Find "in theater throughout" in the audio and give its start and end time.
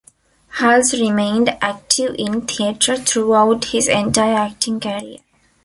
2.17-3.65